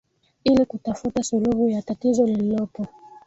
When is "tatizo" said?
1.81-2.25